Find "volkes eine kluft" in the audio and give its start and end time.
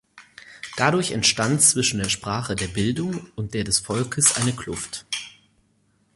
3.77-5.05